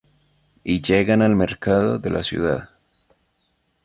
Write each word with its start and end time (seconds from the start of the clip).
Y 0.63 0.81
llegan 0.81 1.21
al 1.21 1.35
mercado 1.35 1.99
de 1.99 2.09
la 2.09 2.23
ciudad. 2.23 2.69